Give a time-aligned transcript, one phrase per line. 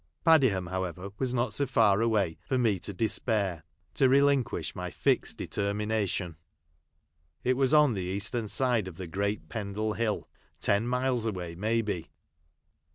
[0.25, 3.63] Padiham, how ever, was not so far away, for me to despair
[3.93, 6.37] —to relinquish my fixed determination.
[7.43, 10.27] It was on the eastern side of the great Pendle Hill;
[10.59, 12.09] ten miles away, may be.